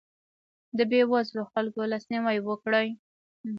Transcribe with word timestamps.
د 0.77 0.79
بېوزلو 0.89 1.43
خلکو 1.51 1.89
لاسنیوی 1.91 2.39
وکړئ. 2.43 2.87